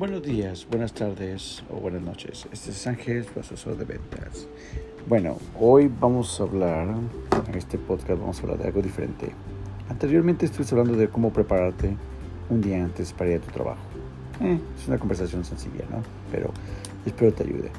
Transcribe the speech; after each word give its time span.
Buenos 0.00 0.22
días, 0.22 0.66
buenas 0.70 0.94
tardes 0.94 1.62
o 1.68 1.76
buenas 1.78 2.00
noches. 2.00 2.48
Este 2.50 2.70
es 2.70 2.86
Ángel, 2.86 3.22
su 3.22 3.38
asesor 3.38 3.76
de 3.76 3.84
ventas. 3.84 4.48
Bueno, 5.06 5.36
hoy 5.60 5.92
vamos 6.00 6.40
a 6.40 6.44
hablar, 6.44 6.88
en 6.88 7.54
este 7.54 7.76
podcast 7.76 8.18
vamos 8.18 8.38
a 8.38 8.42
hablar 8.44 8.58
de 8.60 8.68
algo 8.68 8.80
diferente. 8.80 9.30
Anteriormente 9.90 10.46
estuve 10.46 10.66
hablando 10.70 10.98
de 10.98 11.10
cómo 11.10 11.30
prepararte 11.30 11.94
un 12.48 12.62
día 12.62 12.82
antes 12.82 13.12
para 13.12 13.32
ir 13.32 13.36
a 13.36 13.40
tu 13.42 13.52
trabajo. 13.52 13.82
Eh, 14.40 14.58
es 14.74 14.88
una 14.88 14.96
conversación 14.96 15.44
sencilla, 15.44 15.84
¿no? 15.90 15.98
Pero 16.32 16.50
espero 17.04 17.34
te 17.34 17.42
ayude. 17.42 17.70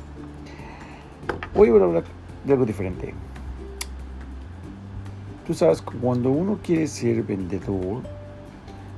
Hoy 1.56 1.72
voy 1.72 1.82
a 1.82 1.86
hablar 1.86 2.04
de 2.46 2.54
algo 2.54 2.68
diferente. 2.68 3.16
Tú 5.48 5.56
sabes, 5.56 5.82
cuando 5.82 6.30
uno 6.30 6.60
quiere 6.62 6.86
ser 6.86 7.24
vendedor, 7.24 8.04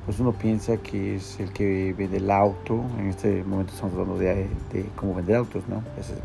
pues 0.05 0.19
uno 0.19 0.33
piensa 0.33 0.77
que 0.77 1.15
es 1.15 1.39
el 1.39 1.51
que 1.51 1.93
vende 1.97 2.17
el 2.17 2.29
auto. 2.29 2.83
En 2.99 3.07
este 3.07 3.43
momento 3.43 3.73
estamos 3.73 3.93
hablando 3.93 4.17
de, 4.17 4.49
cómo 4.95 5.15
vender 5.15 5.37
autos, 5.37 5.63
¿no? 5.67 5.81
Ese 5.97 6.13
es 6.13 6.19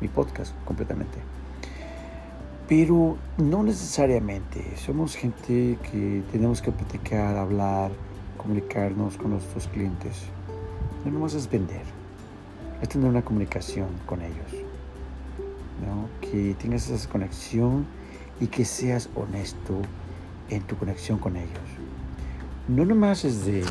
mi, 0.00 0.08
podcast 0.08 0.54
completamente. 0.64 1.18
Pero 2.68 3.16
no 3.38 3.62
necesariamente. 3.62 4.76
Somos 4.76 5.16
gente 5.16 5.78
que 5.90 6.22
tenemos 6.30 6.60
que 6.60 6.70
platicar, 6.70 7.36
hablar, 7.36 7.90
comunicarnos 8.36 9.16
con 9.16 9.30
nuestros 9.30 9.66
clientes. 9.68 10.24
No 11.04 11.12
nomás 11.12 11.34
es 11.34 11.50
vender, 11.50 11.82
es 12.82 12.88
tener 12.88 13.08
una 13.08 13.22
comunicación 13.22 13.88
con 14.04 14.20
ellos. 14.20 14.52
¿no? 15.84 16.08
Que 16.20 16.54
tengas 16.54 16.88
esa 16.90 17.08
conexión 17.08 17.86
y 18.40 18.46
que 18.48 18.64
seas 18.64 19.08
honesto 19.14 19.80
en 20.50 20.62
tu 20.62 20.76
conexión 20.76 21.18
con 21.18 21.36
ellos 21.36 21.85
no 22.68 22.84
nomás 22.84 23.24
es 23.24 23.46
de, 23.46 23.64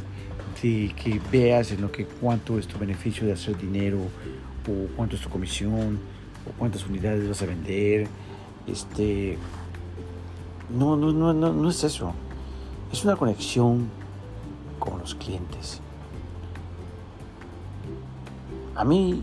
que 0.62 1.22
veas 1.32 1.72
en 1.72 1.82
lo 1.82 1.92
que 1.92 2.06
cuánto 2.06 2.58
es 2.58 2.68
tu 2.68 2.80
beneficio 2.80 3.28
de 3.28 3.34
hacer 3.34 3.58
dinero 3.58 4.00
o 4.00 4.88
cuánto 4.96 5.16
es 5.16 5.22
tu 5.22 5.30
comisión 5.30 6.00
o 6.48 6.58
cuántas 6.58 6.86
unidades 6.88 7.28
vas 7.28 7.42
a 7.42 7.46
vender. 7.46 8.08
Este, 8.66 9.38
no, 10.76 10.96
no, 10.96 11.12
no, 11.12 11.34
no, 11.34 11.54
no 11.54 11.70
es 11.70 11.84
eso. 11.84 12.14
Es 12.92 13.04
una 13.04 13.16
conexión 13.16 13.90
con 14.80 15.00
los 15.00 15.14
clientes. 15.14 15.82
A 18.76 18.84
mí, 18.84 19.22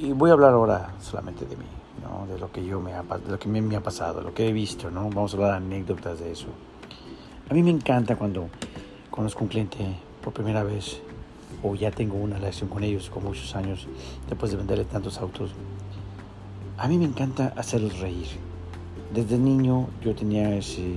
y 0.00 0.12
voy 0.12 0.30
a 0.30 0.32
hablar 0.32 0.54
ahora 0.54 0.94
solamente 1.00 1.44
de 1.44 1.56
mí, 1.56 1.66
¿no? 2.02 2.26
de 2.32 2.38
lo 2.38 2.50
que 2.50 2.64
yo 2.64 2.80
me 2.80 2.94
ha, 2.94 3.02
de 3.02 3.30
lo 3.30 3.38
que 3.38 3.48
me, 3.48 3.60
me 3.60 3.76
ha 3.76 3.82
pasado, 3.82 4.22
lo 4.22 4.32
que 4.34 4.48
he 4.48 4.52
visto, 4.52 4.90
¿no? 4.90 5.08
Vamos 5.10 5.34
a 5.34 5.36
hablar 5.36 5.50
de 5.50 5.56
anécdotas 5.58 6.18
de 6.18 6.32
eso. 6.32 6.48
A 7.48 7.54
mí 7.54 7.62
me 7.62 7.70
encanta 7.70 8.16
cuando 8.16 8.48
conozco 9.12 9.44
un 9.44 9.48
cliente 9.48 9.78
por 10.24 10.32
primera 10.32 10.64
vez 10.64 11.00
o 11.62 11.74
ya 11.74 11.90
tengo 11.90 12.16
una 12.16 12.38
relación 12.38 12.70
con 12.70 12.82
ellos 12.82 13.10
con 13.10 13.22
muchos 13.22 13.54
años 13.54 13.86
después 14.26 14.50
de 14.50 14.56
venderle 14.56 14.84
tantos 14.86 15.18
autos, 15.18 15.52
a 16.78 16.88
mí 16.88 16.98
me 16.98 17.04
encanta 17.04 17.52
hacerlos 17.56 18.00
reír. 18.00 18.26
Desde 19.14 19.36
niño 19.36 19.88
yo 20.02 20.14
tenía 20.14 20.56
ese 20.56 20.94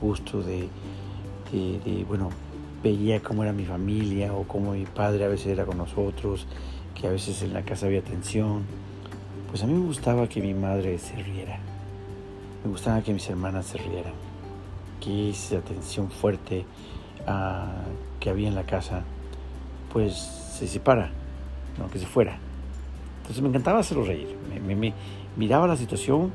gusto 0.00 0.40
de, 0.40 0.68
de, 1.52 2.04
bueno, 2.08 2.30
veía 2.82 3.20
cómo 3.20 3.42
era 3.42 3.52
mi 3.52 3.64
familia 3.64 4.32
o 4.32 4.44
cómo 4.44 4.72
mi 4.72 4.86
padre 4.86 5.24
a 5.24 5.28
veces 5.28 5.48
era 5.48 5.66
con 5.66 5.78
nosotros, 5.78 6.46
que 6.94 7.08
a 7.08 7.10
veces 7.10 7.42
en 7.42 7.52
la 7.52 7.64
casa 7.64 7.86
había 7.86 8.02
tensión. 8.02 8.62
Pues 9.50 9.64
a 9.64 9.66
mí 9.66 9.74
me 9.74 9.84
gustaba 9.84 10.28
que 10.28 10.40
mi 10.40 10.54
madre 10.54 10.96
se 10.98 11.16
riera. 11.16 11.58
Me 12.62 12.70
gustaba 12.70 13.02
que 13.02 13.12
mis 13.12 13.28
hermanas 13.28 13.66
se 13.66 13.78
rieran. 13.78 14.12
Que 15.00 15.30
esa 15.30 15.60
tensión 15.60 16.10
fuerte 16.10 16.64
que 18.20 18.30
había 18.30 18.48
en 18.48 18.54
la 18.54 18.64
casa, 18.64 19.02
pues 19.92 20.14
se 20.14 20.66
separa, 20.66 21.10
¿no? 21.78 21.90
que 21.90 21.98
se 21.98 22.06
fuera. 22.06 22.38
Entonces 23.18 23.42
me 23.42 23.48
encantaba 23.48 23.80
hacerlo 23.80 24.04
reír. 24.04 24.34
Me, 24.66 24.92
miraba 25.36 25.66
la 25.66 25.76
situación 25.76 26.32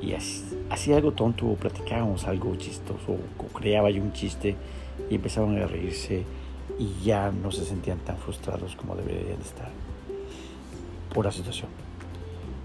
y 0.00 0.14
hacía 0.70 0.96
algo 0.96 1.12
tonto 1.12 1.46
o 1.46 1.54
platicábamos 1.56 2.26
algo 2.26 2.54
chistoso 2.56 3.16
o 3.38 3.46
creaba 3.48 3.90
yo 3.90 4.02
un 4.02 4.12
chiste 4.12 4.56
y 5.10 5.16
empezaban 5.16 5.60
a 5.60 5.66
reírse 5.66 6.24
y 6.78 7.04
ya 7.04 7.32
no 7.32 7.50
se 7.50 7.64
sentían 7.64 7.98
tan 7.98 8.16
frustrados 8.18 8.76
como 8.76 8.94
deberían 8.94 9.40
estar 9.40 9.68
por 11.12 11.24
la 11.24 11.32
situación. 11.32 11.68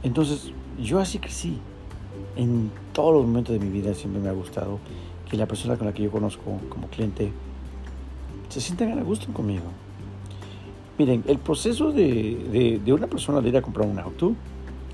Entonces 0.04 0.52
yo 0.80 1.00
así 1.00 1.20
crecí. 1.20 1.60
En 2.36 2.72
todos 2.94 3.14
los 3.14 3.26
momentos 3.26 3.58
de 3.58 3.60
mi 3.60 3.72
vida 3.72 3.94
siempre 3.96 4.22
me 4.22 4.30
ha 4.30 4.34
gustado 4.34 4.80
que 5.30 5.36
la 5.36 5.48
persona 5.48 5.78
con 5.78 5.88
la 5.88 5.94
que 5.94 6.04
yo 6.04 6.12
conozco 6.12 6.60
como 6.70 6.88
cliente 6.88 7.32
se 8.54 8.62
sienten 8.62 9.00
a 9.00 9.02
gusto 9.02 9.34
conmigo. 9.34 9.64
Miren, 11.00 11.24
el 11.28 11.40
proceso 11.40 11.92
de, 11.92 12.80
de, 12.86 12.94
una 12.94 13.08
persona 13.08 13.42
de 13.42 13.50
ir 13.50 13.58
a 13.58 13.64
comprar 13.64 13.88
un 13.88 13.98
auto 13.98 14.36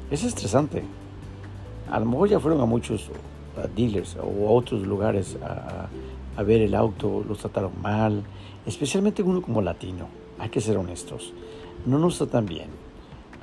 es 0.09 0.23
estresante. 0.23 0.81
A 1.91 1.99
lo 1.99 2.05
mejor 2.05 2.29
ya 2.29 2.39
fueron 2.39 2.61
a 2.61 2.65
muchos 2.65 3.09
dealers 3.75 4.15
o 4.15 4.47
a 4.47 4.51
otros 4.51 4.87
lugares 4.87 5.37
a, 5.43 5.89
a, 6.37 6.43
ver 6.43 6.61
el 6.61 6.73
auto, 6.73 7.25
los 7.27 7.39
trataron 7.39 7.73
mal, 7.81 8.23
especialmente 8.65 9.21
uno 9.23 9.41
como 9.41 9.61
latino. 9.61 10.07
Hay 10.37 10.47
que 10.47 10.61
ser 10.61 10.77
honestos. 10.77 11.33
No 11.85 11.99
nos 11.99 12.17
tratan 12.17 12.45
bien. 12.45 12.69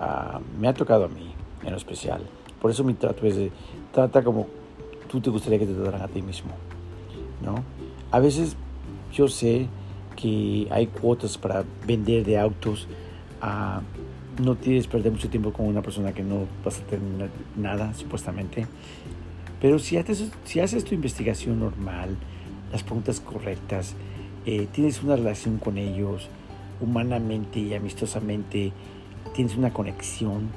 Ah, 0.01 0.41
me 0.59 0.67
ha 0.67 0.73
tocado 0.73 1.05
a 1.05 1.09
mí, 1.09 1.31
en 1.63 1.71
lo 1.73 1.77
especial. 1.77 2.23
Por 2.63 2.71
eso 2.71 2.85
mi 2.85 2.95
trato 2.95 3.27
es 3.27 3.37
de 3.37 3.53
trata 3.93 4.25
como 4.25 4.47
tú 5.11 5.21
te 5.21 5.29
gustaría 5.29 5.59
que 5.59 5.67
te 5.67 5.75
trataran 5.75 6.01
a 6.01 6.09
ti 6.09 6.23
mismo. 6.23 6.53
¿no? 7.45 7.57
A 8.11 8.19
veces 8.19 8.57
yo 9.13 9.29
sé 9.29 9.69
que 10.17 10.67
hay 10.71 10.87
cuotas 10.87 11.39
para 11.39 11.65
vender 11.87 12.25
de 12.25 12.39
autos. 12.39 12.89
Uh, 13.43 13.81
no 14.43 14.55
tienes 14.57 14.87
que 14.87 14.93
perder 14.93 15.13
mucho 15.13 15.29
tiempo 15.29 15.53
con 15.53 15.67
una 15.67 15.83
persona 15.83 16.13
que 16.13 16.23
no 16.23 16.47
vas 16.65 16.81
a 16.81 16.83
tener 16.85 17.31
nada, 17.57 17.95
supuestamente. 17.95 18.67
Pero 19.61 19.79
si 19.79 19.97
haces, 19.97 20.31
si 20.45 20.61
haces 20.61 20.85
tu 20.85 20.95
investigación 20.95 21.61
normal, 21.61 22.17
las 22.73 22.83
preguntas 22.83 23.21
correctas, 23.21 23.95
eh, 24.45 24.67
tienes 24.73 25.03
una 25.03 25.17
relación 25.17 25.59
con 25.59 25.79
ellos, 25.79 26.29
humanamente 26.81 27.61
y 27.61 27.75
amistosamente, 27.75 28.73
tienes 29.35 29.57
una 29.57 29.73
conexión, 29.73 30.51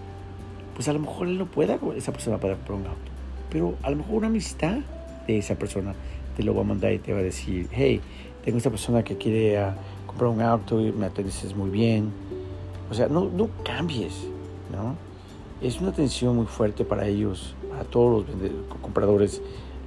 pues 0.76 0.88
a 0.88 0.94
lo 0.94 1.00
mejor 1.00 1.28
él 1.28 1.38
no 1.38 1.46
pueda, 1.46 1.80
esa 1.96 2.12
persona 2.12 2.38
para 2.38 2.56
comprar 2.56 2.80
un 2.80 2.88
auto. 2.88 3.12
Pero 3.50 3.76
a 3.84 3.90
lo 3.90 3.98
mejor 3.98 4.16
una 4.16 4.28
amistad 4.28 4.80
de 5.28 5.38
esa 5.38 5.56
persona 5.56 5.96
te 6.36 6.44
lo 6.44 6.54
va 6.54 6.62
a 6.62 6.66
mandar 6.66 6.94
y 6.94 7.00
te 7.00 7.14
va 7.14 7.20
a 7.20 7.24
decir, 7.24 7.68
hey, 7.72 8.02
tengo 8.44 8.58
esta 8.58 8.70
persona 8.70 9.04
que 9.04 9.18
quiere 9.18 9.58
ah, 9.58 9.76
comprar 10.08 10.30
un 10.30 10.42
auto 10.42 10.82
y 10.82 10.92
me 10.92 11.06
atendes 11.06 11.56
muy 11.56 11.70
bien. 11.70 12.12
O 12.90 12.94
sea, 12.94 13.08
no, 13.08 13.26
no 13.26 13.50
cambies, 13.64 14.14
¿no? 14.72 14.96
Es 15.62 15.80
una 15.80 15.90
atención 15.90 16.36
muy 16.36 16.46
fuerte 16.46 16.86
para 16.86 17.08
ellos, 17.08 17.54
para 17.70 17.84
todos 17.84 18.26
los 18.26 18.82
compradores, 18.82 19.42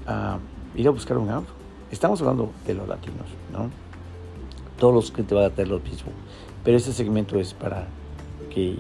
a 0.07 0.39
ir 0.77 0.87
a 0.87 0.91
buscar 0.91 1.19
un 1.19 1.31
auto. 1.31 1.53
Estamos 1.91 2.21
hablando 2.21 2.51
de 2.67 2.75
los 2.75 2.87
latinos, 2.87 3.27
¿no? 3.53 3.71
Todos 4.79 4.95
los 4.95 5.11
que 5.11 5.23
te 5.23 5.35
van 5.35 5.45
a 5.45 5.49
dar 5.51 5.69
lo 5.69 5.81
mismo. 5.81 6.13
Pero 6.65 6.77
este 6.77 6.93
segmento 6.93 7.39
es 7.39 7.55
para 7.55 7.89
que 8.51 8.79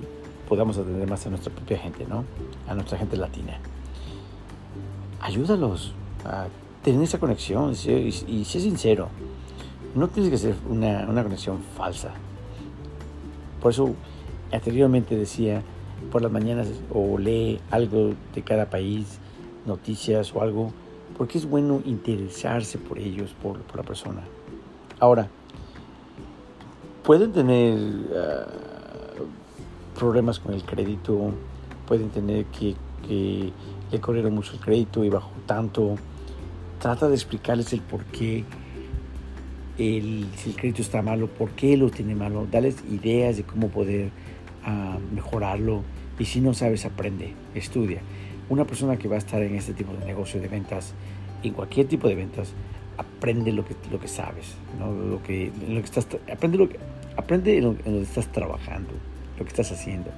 podamos 0.49 0.77
atender 0.77 1.09
más 1.09 1.27
a 1.27 1.31
nuestra 1.31 1.53
propia 1.53 1.78
gente, 1.78 2.06
¿no? 2.06 2.25
A 2.69 2.75
nuestra 2.75 2.99
gente 2.99 3.16
latina. 3.16 3.59
Ayúdalos 5.21 5.93
a 6.25 6.47
tener 6.83 7.03
esa 7.03 7.19
conexión 7.19 7.72
y, 7.72 7.89
y 7.89 8.44
sé 8.44 8.60
sincero. 8.60 9.09
No 9.94 10.08
tienes 10.08 10.30
que 10.30 10.38
ser 10.38 10.54
una, 10.69 11.06
una 11.08 11.22
conexión 11.22 11.60
falsa. 11.76 12.10
Por 13.60 13.72
eso 13.72 13.94
anteriormente 14.50 15.16
decía 15.16 15.62
por 16.10 16.22
las 16.22 16.32
mañanas 16.32 16.69
o 16.92 17.19
lee 17.19 17.60
algo 17.70 18.14
de 18.34 18.42
cada 18.42 18.69
país, 18.70 19.19
noticias 19.66 20.34
o 20.34 20.42
algo, 20.42 20.72
porque 21.16 21.38
es 21.38 21.47
bueno 21.48 21.82
interesarse 21.84 22.78
por 22.78 22.98
ellos, 22.98 23.34
por, 23.42 23.58
por 23.60 23.76
la 23.76 23.82
persona. 23.82 24.22
Ahora, 24.98 25.28
pueden 27.03 27.33
tener 27.33 27.78
ah, 28.16 28.47
problemas 29.98 30.38
con 30.41 30.54
el 30.54 30.65
crédito, 30.65 31.33
pueden 31.86 32.10
tener 32.10 32.47
que, 32.47 32.74
que 33.06 33.53
le 33.91 34.00
corrieron 34.00 34.34
mucho 34.34 34.54
el 34.54 34.60
crédito 34.60 35.04
y 35.04 35.10
bajó 35.10 35.30
tanto. 35.47 35.97
Trata 36.80 37.09
de 37.09 37.15
explicarles 37.15 37.72
el 37.72 37.80
por 37.80 38.04
qué 38.06 38.45
el, 39.78 40.27
si 40.36 40.51
el 40.51 40.57
crédito 40.57 40.83
está 40.83 41.03
malo, 41.03 41.28
por 41.28 41.51
qué 41.51 41.77
lo 41.77 41.91
tiene 41.91 42.15
malo, 42.15 42.47
dales 42.51 42.77
ideas 42.91 43.36
de 43.36 43.45
cómo 43.45 43.69
poder 43.69 44.10
ah, 44.65 44.98
mejorarlo 45.15 45.83
y 46.19 46.24
si 46.24 46.41
no 46.41 46.54
sabes, 46.54 46.84
aprende, 46.84 47.33
estudia. 47.54 48.01
Una 48.48 48.65
persona 48.65 48.97
que 48.97 49.09
va 49.09 49.16
a 49.16 49.19
estar 49.19 49.42
en 49.42 49.54
este 49.54 49.72
tipo 49.72 49.92
de 49.95 50.04
negocio 50.04 50.41
de 50.41 50.48
ventas, 50.48 50.95
en 51.42 51.53
cualquier 51.53 51.89
tipo 51.89 52.07
de 52.07 52.15
ventas, 52.15 52.53
aprende 52.98 53.53
lo 53.53 53.65
que, 53.65 53.74
lo 53.91 53.98
que 53.98 54.09
sabes, 54.09 54.54
¿no? 54.78 54.92
lo 54.92 55.22
que, 55.22 55.51
lo 55.69 55.80
que 55.80 55.86
estás, 55.86 56.07
aprende, 56.30 56.59
lo 56.59 56.69
aprende 57.16 57.57
en 57.59 57.65
lo, 57.65 57.77
que 57.77 58.03
estás 58.03 58.30
trabajando, 58.30 58.91
lo 59.39 59.45
que 59.45 59.48
estás 59.48 59.72
haciendo, 59.72 60.10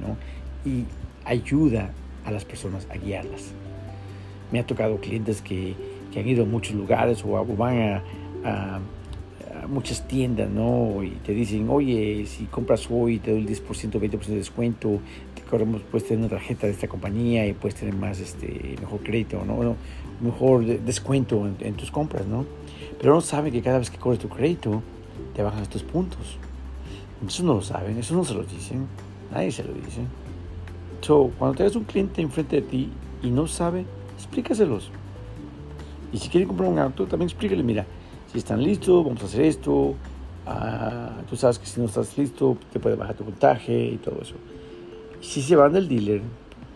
¿no? 0.00 0.16
y 0.68 0.84
ayuda 1.24 1.90
a 2.24 2.30
las 2.30 2.44
personas 2.44 2.86
a 2.90 2.96
guiarlas. 2.96 3.52
Me 4.50 4.58
ha 4.58 4.66
tocado 4.66 4.98
clientes 4.98 5.42
que, 5.42 5.74
que 6.12 6.20
han 6.20 6.28
ido 6.28 6.44
a 6.44 6.46
muchos 6.46 6.74
lugares 6.74 7.22
o 7.24 7.44
van 7.56 8.02
a 8.44 8.80
muchas 9.68 10.06
tiendas, 10.06 10.50
¿no? 10.50 11.02
Y 11.02 11.10
te 11.24 11.32
dicen, 11.32 11.68
oye, 11.68 12.26
si 12.26 12.44
compras 12.44 12.88
hoy 12.90 13.18
te 13.18 13.30
doy 13.30 13.40
el 13.40 13.48
10%, 13.48 13.64
20% 14.00 14.26
de 14.26 14.36
descuento, 14.36 15.00
te 15.34 15.42
corremos, 15.42 15.82
puedes 15.82 16.06
tener 16.06 16.20
una 16.24 16.28
tarjeta 16.28 16.66
de 16.66 16.72
esta 16.72 16.88
compañía 16.88 17.46
y 17.46 17.52
puedes 17.52 17.78
tener 17.78 17.94
más, 17.94 18.20
este, 18.20 18.76
mejor 18.80 19.00
crédito, 19.00 19.44
¿no? 19.44 19.76
mejor 20.20 20.64
descuento 20.64 21.46
en, 21.60 21.74
tus 21.74 21.90
compras, 21.90 22.26
¿no? 22.26 22.46
Pero 23.00 23.14
no 23.14 23.20
saben 23.20 23.52
que 23.52 23.60
cada 23.60 23.78
vez 23.78 23.90
que 23.90 23.98
corres 23.98 24.20
tu 24.20 24.28
crédito, 24.28 24.82
te 25.34 25.42
bajan 25.42 25.62
estos 25.62 25.82
puntos. 25.82 26.38
Eso 27.26 27.42
no 27.42 27.54
lo 27.54 27.62
saben, 27.62 27.98
eso 27.98 28.14
no 28.14 28.24
se 28.24 28.34
lo 28.34 28.44
dicen, 28.44 28.86
nadie 29.32 29.50
se 29.50 29.64
lo 29.64 29.72
dice. 29.72 30.02
So, 31.00 31.32
cuando 31.38 31.56
tengas 31.56 31.74
un 31.74 31.84
cliente 31.84 32.22
enfrente 32.22 32.56
de 32.56 32.62
ti 32.62 32.90
y 33.22 33.30
no 33.30 33.46
sabe, 33.48 33.84
explícaselos. 34.14 34.90
Y 36.12 36.18
si 36.18 36.28
quieren 36.28 36.48
comprar 36.48 36.68
un 36.68 36.78
auto, 36.78 37.06
también 37.06 37.28
explícale, 37.28 37.62
mira, 37.62 37.86
si 38.32 38.38
están 38.38 38.62
listos, 38.62 39.04
vamos 39.04 39.22
a 39.22 39.26
hacer 39.26 39.42
esto. 39.42 39.94
Ah, 40.46 41.20
tú 41.28 41.36
sabes 41.36 41.58
que 41.58 41.66
si 41.66 41.78
no 41.80 41.86
estás 41.86 42.16
listo, 42.16 42.56
te 42.72 42.80
puede 42.80 42.96
bajar 42.96 43.14
tu 43.14 43.24
puntaje 43.24 43.86
y 43.86 43.98
todo 43.98 44.20
eso. 44.22 44.34
si 45.20 45.42
se 45.42 45.54
van 45.54 45.72
del 45.72 45.86
dealer, 45.86 46.22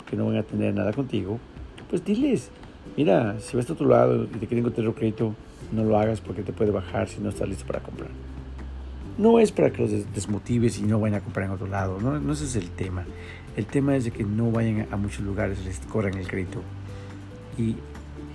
que 0.09 0.17
no 0.17 0.27
van 0.27 0.37
a 0.37 0.43
tener 0.43 0.75
nada 0.75 0.93
contigo, 0.93 1.41
pues 1.89 2.05
diles, 2.05 2.51
mira, 2.97 3.41
si 3.41 3.57
vas 3.57 3.69
a 3.69 3.73
otro 3.73 3.89
lado 3.89 4.25
y 4.25 4.27
te 4.27 4.47
quieren 4.47 4.59
encontrar 4.59 4.93
crédito, 4.95 5.35
no 5.73 5.83
lo 5.83 5.99
hagas 5.99 6.21
porque 6.21 6.43
te 6.43 6.53
puede 6.53 6.71
bajar 6.71 7.09
si 7.09 7.21
no 7.21 7.31
estás 7.31 7.49
listo 7.49 7.67
para 7.67 7.81
comprar. 7.81 8.11
No 9.19 9.41
es 9.41 9.51
para 9.51 9.71
que 9.71 9.83
los 9.83 9.91
desmotives 10.15 10.79
y 10.79 10.83
no 10.83 11.01
vayan 11.01 11.21
a 11.21 11.25
comprar 11.25 11.47
en 11.47 11.53
otro 11.53 11.67
lado, 11.67 11.99
no, 12.01 12.21
no 12.21 12.33
ese 12.35 12.45
es 12.45 12.57
el 12.57 12.69
tema. 12.71 13.05
El 13.57 13.65
tema 13.65 13.97
es 13.97 14.05
de 14.05 14.11
que 14.11 14.25
no 14.25 14.51
vayan 14.51 14.87
a 14.91 14.97
muchos 14.97 15.25
lugares, 15.25 15.65
les 15.65 15.79
corran 15.81 16.19
el 16.19 16.29
crédito. 16.29 16.61
Y 17.57 17.77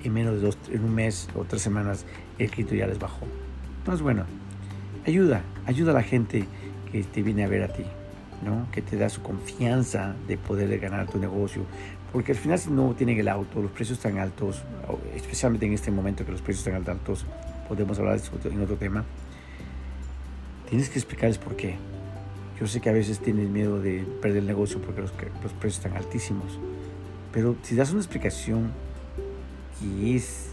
en 0.03 0.13
menos 0.13 0.35
de 0.35 0.41
dos, 0.41 0.57
en 0.71 0.83
un 0.83 0.93
mes 0.93 1.29
o 1.35 1.43
tres 1.43 1.61
semanas 1.61 2.05
el 2.39 2.49
crédito 2.49 2.75
ya 2.75 2.87
les 2.87 2.99
bajó. 2.99 3.25
No 3.85 3.93
es 3.93 4.01
bueno. 4.01 4.25
Ayuda, 5.05 5.41
ayuda 5.65 5.91
a 5.91 5.95
la 5.95 6.03
gente 6.03 6.45
que 6.91 7.03
te 7.03 7.23
viene 7.23 7.43
a 7.43 7.47
ver 7.47 7.63
a 7.63 7.67
ti, 7.69 7.83
¿no? 8.43 8.67
Que 8.71 8.81
te 8.81 8.97
da 8.97 9.09
su 9.09 9.21
confianza 9.21 10.15
de 10.27 10.37
poder 10.37 10.77
ganar 10.79 11.07
tu 11.07 11.17
negocio. 11.17 11.63
Porque 12.11 12.33
al 12.33 12.37
final 12.37 12.59
si 12.59 12.69
no 12.69 12.93
tienen 12.93 13.17
el 13.17 13.27
auto, 13.27 13.61
los 13.61 13.71
precios 13.71 13.97
están 13.97 14.17
altos, 14.17 14.63
especialmente 15.15 15.65
en 15.65 15.73
este 15.73 15.91
momento 15.91 16.25
que 16.25 16.31
los 16.31 16.41
precios 16.41 16.67
están 16.67 16.87
altos, 16.87 17.25
podemos 17.67 17.97
hablar 17.99 18.19
de 18.19 18.23
eso 18.23 18.31
en 18.43 18.61
otro 18.61 18.75
tema. 18.75 19.05
Tienes 20.69 20.89
que 20.89 20.99
explicarles 20.99 21.37
por 21.37 21.55
qué. 21.55 21.77
Yo 22.59 22.67
sé 22.67 22.79
que 22.79 22.89
a 22.89 22.93
veces 22.93 23.19
tienen 23.19 23.51
miedo 23.51 23.81
de 23.81 24.05
perder 24.21 24.39
el 24.39 24.47
negocio 24.47 24.79
porque 24.81 25.01
los, 25.01 25.11
los 25.41 25.53
precios 25.53 25.83
están 25.83 25.97
altísimos. 25.97 26.59
Pero 27.31 27.55
si 27.63 27.75
das 27.75 27.91
una 27.91 28.01
explicación 28.01 28.71
y 29.81 30.15
es 30.15 30.51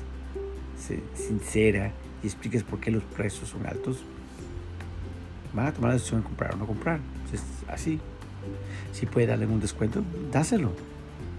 sincera 1.15 1.93
y 2.23 2.27
expliques 2.27 2.63
por 2.63 2.81
qué 2.81 2.91
los 2.91 3.03
precios 3.03 3.49
son 3.49 3.67
altos, 3.67 3.99
van 5.53 5.67
a 5.67 5.73
tomar 5.73 5.91
la 5.91 5.95
decisión 5.95 6.21
de 6.21 6.27
comprar 6.27 6.55
o 6.55 6.57
no 6.57 6.67
comprar. 6.67 7.01
Es 7.33 7.43
así. 7.69 8.01
Si 8.93 9.07
puede 9.07 9.27
darle 9.27 9.47
un 9.47 9.61
descuento, 9.61 10.03
dáselo. 10.33 10.73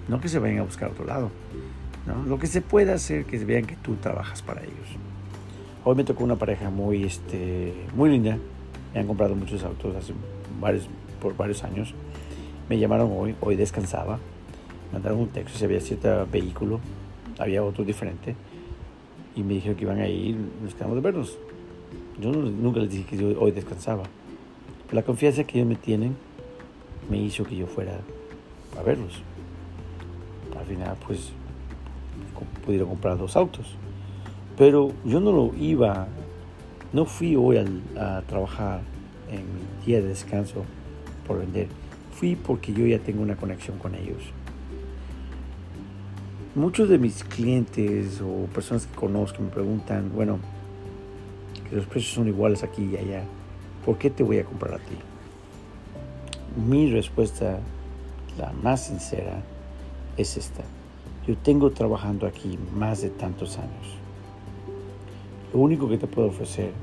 No 0.08 0.22
que 0.22 0.30
se 0.30 0.40
vayan 0.40 0.60
a 0.60 0.64
buscar 0.64 0.90
a 0.90 0.92
otro 0.92 1.06
lado. 1.06 1.32
¿no? 2.06 2.24
Lo 2.26 2.40
que 2.40 2.48
se 2.48 2.62
puede 2.62 2.92
hacer 2.92 3.26
que 3.26 3.38
vean 3.46 3.66
que 3.66 3.76
tú 3.76 3.96
trabajas 3.96 4.42
para 4.42 4.62
ellos. 4.62 4.98
Hoy 5.84 5.96
me 5.96 6.04
tocó 6.04 6.24
una 6.24 6.36
pareja 6.36 6.70
muy, 6.70 7.04
este, 7.04 7.74
muy 7.96 8.10
linda. 8.10 8.38
Me 8.94 9.00
han 9.00 9.08
comprado 9.08 9.36
muchos 9.36 9.64
autos 9.64 9.96
hace 9.96 10.14
varios, 10.60 10.88
por 11.22 11.36
varios 11.36 11.64
años. 11.64 11.94
Me 12.70 12.78
llamaron 12.78 13.12
hoy, 13.14 13.36
hoy 13.40 13.56
descansaba. 13.56 14.20
Mandaron 14.92 15.20
un 15.20 15.30
texto 15.30 15.58
si 15.58 15.66
había 15.66 15.80
cierto 15.80 16.28
vehículo 16.32 16.80
había 17.40 17.64
otro 17.64 17.84
diferente. 17.84 18.36
Y 19.36 19.44
me 19.44 19.56
dijeron 19.56 19.78
que 19.78 19.86
iban 19.86 20.00
a 20.00 20.08
ir, 20.08 20.36
nos 20.62 20.76
quedamos 20.76 20.96
de 20.96 21.02
vernos. 21.02 21.38
Yo 22.20 22.32
nunca 22.32 22.82
les 22.82 22.92
dije 22.92 23.06
que 23.06 23.18
yo 23.18 23.40
hoy 23.40 23.52
descansaba. 23.52 24.04
La 24.92 25.04
confianza 25.04 25.44
que 25.46 25.60
ellos 25.60 25.70
me 25.70 25.76
tienen 25.76 26.16
me 27.10 27.18
hizo 27.18 27.44
que 27.46 27.56
yo 27.56 27.66
fuera 27.66 28.00
a 28.78 28.84
verlos. 28.84 29.22
Al 30.58 30.66
final, 30.66 30.98
pues, 31.08 31.32
pudieron 32.66 32.90
comprar 32.90 33.18
dos 33.18 33.36
autos. 33.36 33.76
Pero 34.58 34.92
yo 35.06 35.20
no 35.22 35.32
lo 35.32 35.54
iba, 35.58 36.08
no 36.92 37.06
fui 37.06 37.36
hoy 37.36 37.58
a 37.98 38.22
trabajar 38.28 38.82
en 39.32 39.38
mi 39.40 39.86
día 39.86 40.02
de 40.02 40.10
descanso 40.10 40.66
por 41.26 41.40
vender. 41.40 41.68
Fui 42.12 42.36
porque 42.36 42.74
yo 42.74 42.86
ya 42.86 43.00
tengo 43.00 43.22
una 43.22 43.38
conexión 43.38 43.78
con 43.78 43.96
ellos 43.96 44.18
muchos 46.60 46.90
de 46.90 46.98
mis 46.98 47.24
clientes 47.24 48.22
o 48.22 48.46
personas 48.54 48.86
que 48.86 48.94
conozco 48.94 49.42
me 49.42 49.50
preguntan, 49.50 50.12
bueno, 50.14 50.40
que 51.70 51.76
los 51.76 51.86
precios 51.86 52.14
son 52.14 52.28
iguales 52.28 52.64
aquí 52.64 52.84
y 52.84 52.98
allá, 52.98 53.24
¿por 53.86 53.98
qué 53.98 54.10
te 54.10 54.24
voy 54.24 54.40
a 54.40 54.44
comprar 54.44 54.74
a 54.74 54.78
ti? 54.78 54.96
Mi 56.68 56.92
respuesta, 56.92 57.60
la 58.38 58.52
más 58.52 58.88
sincera, 58.88 59.42
es 60.18 60.36
esta. 60.36 60.64
Yo 61.26 61.38
tengo 61.38 61.72
trabajando 61.72 62.28
aquí 62.28 62.60
más 62.76 63.02
de 63.02 63.10
tantos 63.10 63.58
años. 63.58 63.96
Lo 65.54 65.62
único 65.62 65.88
que 65.88 65.98
te 65.98 66.08
puedo 66.08 66.28
ofrecer, 66.28 66.74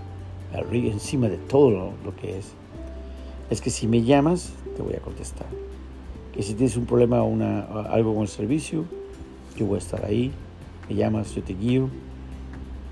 encima 0.73 1.29
de 1.29 1.37
todo 1.37 1.71
lo, 1.71 1.93
lo 2.03 2.17
que 2.17 2.39
es, 2.39 2.55
es 3.51 3.61
que 3.61 3.69
si 3.69 3.87
me 3.87 4.03
llamas, 4.03 4.55
te 4.75 4.83
voy 4.83 4.95
a 4.95 5.01
contestar. 5.01 5.49
Que 6.33 6.43
si 6.43 6.55
tienes 6.55 6.77
un 6.79 6.87
problema 6.87 7.23
o 7.23 7.37
algo 7.91 8.15
con 8.15 8.23
el 8.23 8.29
servicio, 8.29 8.87
yo 9.57 9.67
voy 9.67 9.77
a 9.77 9.79
estar 9.79 10.05
ahí, 10.05 10.33
me 10.89 10.95
llamas, 10.95 11.35
yo 11.35 11.43
te 11.43 11.55
guío, 11.55 11.89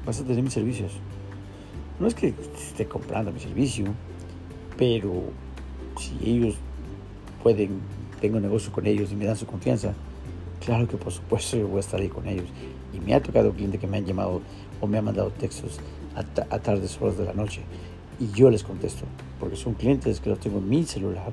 vas 0.04 0.20
a 0.20 0.24
tener 0.24 0.42
mis 0.42 0.52
servicios. 0.52 0.92
No 2.00 2.06
es 2.06 2.14
que 2.14 2.34
esté 2.56 2.86
comprando 2.86 3.30
mi 3.30 3.38
servicio, 3.38 3.86
pero 4.76 5.12
si 5.98 6.18
ellos 6.28 6.56
pueden, 7.42 7.80
tengo 8.20 8.40
negocio 8.40 8.72
con 8.72 8.86
ellos 8.86 9.12
y 9.12 9.16
me 9.16 9.26
dan 9.26 9.36
su 9.36 9.46
confianza, 9.46 9.94
claro 10.64 10.88
que 10.88 10.96
por 10.96 11.12
supuesto 11.12 11.56
yo 11.58 11.68
voy 11.68 11.76
a 11.76 11.80
estar 11.80 12.00
ahí 12.00 12.08
con 12.08 12.26
ellos. 12.26 12.46
Y 12.92 13.00
me 13.00 13.14
ha 13.14 13.22
tocado 13.22 13.52
clientes 13.52 13.80
que 13.80 13.86
me 13.86 13.98
han 13.98 14.06
llamado 14.06 14.40
o 14.80 14.86
me 14.86 14.98
han 14.98 15.04
mandado 15.04 15.30
textos 15.30 15.80
a, 16.14 16.58
tardes 16.58 17.00
horas 17.00 17.18
de 17.18 17.24
la 17.24 17.32
noche 17.32 17.62
y 18.20 18.30
yo 18.30 18.50
les 18.50 18.62
contesto, 18.62 19.04
porque 19.40 19.56
son 19.56 19.74
clientes 19.74 20.20
que 20.20 20.30
los 20.30 20.38
tengo 20.38 20.58
en 20.58 20.68
mi 20.68 20.84
celular, 20.84 21.32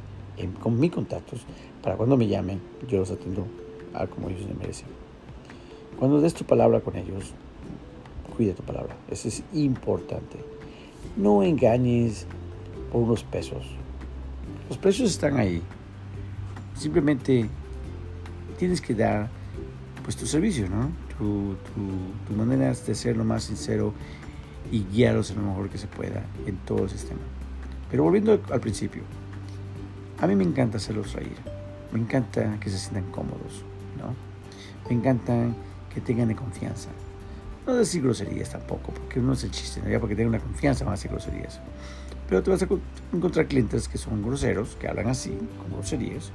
con 0.60 0.80
mis 0.80 0.92
contactos, 0.92 1.42
para 1.84 1.96
cuando 1.96 2.18
me 2.18 2.28
llamen, 2.28 2.60
yo 2.88 2.98
los 2.98 3.12
atiendo 3.12 3.46
a 3.94 4.08
como 4.08 4.30
ellos 4.30 4.48
me 4.48 4.56
merecen. 4.56 5.01
Cuando 6.02 6.20
des 6.20 6.34
tu 6.34 6.46
palabra 6.46 6.80
con 6.80 6.96
ellos, 6.96 7.32
cuida 8.36 8.56
tu 8.56 8.64
palabra. 8.64 8.96
Eso 9.08 9.28
es 9.28 9.44
importante. 9.54 10.44
No 11.16 11.44
engañes 11.44 12.26
por 12.92 13.04
unos 13.04 13.24
pesos. 13.24 13.68
Los 14.68 14.80
precios 14.80 15.12
están 15.12 15.38
ahí. 15.38 15.62
Simplemente 16.74 17.48
tienes 18.58 18.82
que 18.82 18.96
dar 18.96 19.30
pues 20.04 20.16
tu 20.16 20.26
servicio, 20.26 20.68
¿no? 20.68 20.90
Tu, 21.20 21.54
tu, 22.28 22.34
manera 22.36 22.74
de 22.74 22.96
ser 22.96 23.16
lo 23.16 23.24
más 23.24 23.44
sincero 23.44 23.94
y 24.72 24.84
guiarlos 24.86 25.30
en 25.30 25.36
lo 25.36 25.44
mejor 25.44 25.70
que 25.70 25.78
se 25.78 25.86
pueda 25.86 26.26
en 26.48 26.58
todo 26.66 26.86
el 26.86 26.90
sistema. 26.90 27.22
Pero 27.92 28.02
volviendo 28.02 28.42
al 28.52 28.60
principio, 28.60 29.04
a 30.20 30.26
mí 30.26 30.36
me 30.36 30.46
encanta 30.46 30.78
hacerlos 30.78 31.14
reír. 31.14 31.38
Me 31.92 32.00
encanta 32.00 32.60
que 32.60 32.72
se 32.72 32.80
sientan 32.80 33.12
cómodos, 33.12 33.64
¿no? 34.00 34.16
Me 34.90 34.96
encantan 34.96 35.56
que 35.94 36.02
tengan 36.02 36.34
confianza. 36.34 36.90
No 37.66 37.76
decir 37.76 38.02
groserías 38.02 38.50
tampoco, 38.50 38.92
porque 38.92 39.20
uno 39.20 39.34
es 39.34 39.44
el 39.44 39.52
chiste, 39.52 39.82
ya 39.90 40.00
porque 40.00 40.16
tengan 40.16 40.36
una 40.36 40.44
confianza 40.44 40.84
van 40.84 40.94
a 40.94 40.96
decir 40.96 41.12
groserías. 41.12 41.60
Pero 42.28 42.42
te 42.42 42.50
vas 42.50 42.64
a 42.64 42.68
encontrar 43.14 43.48
clientes 43.48 43.88
que 43.88 43.98
son 43.98 44.24
groseros, 44.24 44.76
que 44.78 44.88
hablan 44.88 45.08
así, 45.08 45.38
con 45.62 45.72
groserías, 45.72 46.32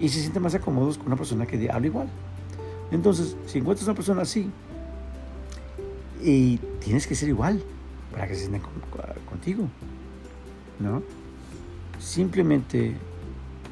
y 0.00 0.08
se 0.08 0.20
sienten 0.20 0.42
más 0.42 0.54
acomodos 0.54 0.98
con 0.98 1.06
una 1.06 1.16
persona 1.16 1.46
que 1.46 1.70
habla 1.70 1.86
igual. 1.86 2.08
Entonces, 2.90 3.36
si 3.46 3.58
encuentras 3.58 3.86
una 3.86 3.94
persona 3.94 4.22
así, 4.22 4.50
y 6.22 6.58
tienes 6.80 7.06
que 7.06 7.14
ser 7.14 7.28
igual 7.28 7.62
para 8.12 8.26
que 8.26 8.34
se 8.34 8.40
sientan 8.40 8.62
contigo, 9.28 9.68
¿no? 10.78 11.02
Simplemente 11.98 12.94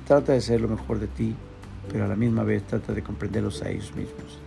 trata 0.06 0.32
de 0.32 0.40
ser 0.40 0.60
lo 0.60 0.68
mejor 0.68 0.98
de 1.00 1.06
ti, 1.06 1.34
pero 1.90 2.04
a 2.04 2.08
la 2.08 2.16
misma 2.16 2.44
vez 2.44 2.62
trata 2.66 2.92
de 2.92 3.02
comprenderlos 3.02 3.62
a 3.62 3.70
ellos 3.70 3.94
mismos 3.94 4.38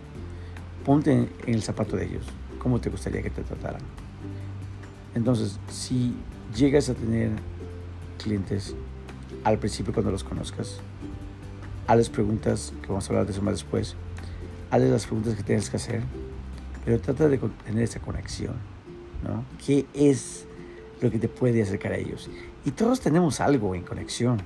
ponte 0.86 1.12
en 1.12 1.28
el 1.46 1.62
zapato 1.62 1.96
de 1.96 2.04
ellos. 2.04 2.24
¿Cómo 2.60 2.80
te 2.80 2.90
gustaría 2.90 3.20
que 3.20 3.30
te 3.30 3.42
trataran? 3.42 3.82
Entonces, 5.16 5.58
si 5.68 6.14
llegas 6.54 6.88
a 6.88 6.94
tener 6.94 7.32
clientes 8.22 8.72
al 9.42 9.58
principio 9.58 9.92
cuando 9.92 10.12
los 10.12 10.22
conozcas, 10.22 10.78
hazles 11.88 12.08
preguntas, 12.08 12.72
que 12.82 12.86
vamos 12.86 13.04
a 13.04 13.08
hablar 13.08 13.26
de 13.26 13.32
eso 13.32 13.42
más 13.42 13.54
después, 13.54 13.96
hazles 14.70 14.90
las 14.90 15.06
preguntas 15.06 15.34
que 15.34 15.42
tienes 15.42 15.68
que 15.68 15.76
hacer, 15.76 16.02
pero 16.84 17.00
trata 17.00 17.28
de 17.28 17.38
tener 17.38 17.82
esa 17.82 17.98
conexión, 17.98 18.54
¿no? 19.24 19.44
¿Qué 19.66 19.86
es 19.92 20.46
lo 21.00 21.10
que 21.10 21.18
te 21.18 21.26
puede 21.26 21.62
acercar 21.62 21.94
a 21.94 21.96
ellos? 21.96 22.30
Y 22.64 22.70
todos 22.70 23.00
tenemos 23.00 23.40
algo 23.40 23.74
en 23.74 23.82
conexión. 23.82 24.40